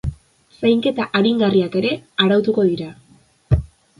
Zainketa 0.59 1.05
aringarriak 1.19 1.77
ere 1.81 1.91
arautuko 2.25 2.65
dira. 2.71 2.89